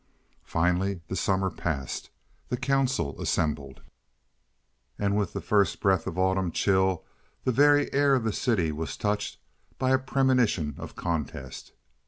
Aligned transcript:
Finally 0.45 0.99
the 1.09 1.15
summer 1.15 1.51
passed, 1.51 2.09
the 2.49 2.57
council 2.57 3.21
assembled, 3.21 3.83
and 4.97 5.15
with 5.15 5.33
the 5.33 5.39
first 5.41 5.79
breath 5.79 6.07
of 6.07 6.17
autumn 6.17 6.51
chill 6.51 7.03
the 7.43 7.51
very 7.51 7.93
air 7.93 8.15
of 8.15 8.23
the 8.23 8.33
city 8.33 8.71
was 8.71 8.97
touched 8.97 9.37
by 9.77 9.91
a 9.91 9.99
premonition 9.99 10.73
of 10.79 10.95
contest. 10.95 11.73